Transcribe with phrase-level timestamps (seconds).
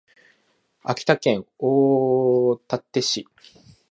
[0.81, 3.27] 秋田県大館市